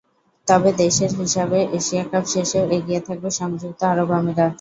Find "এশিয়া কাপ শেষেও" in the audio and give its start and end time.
1.77-2.65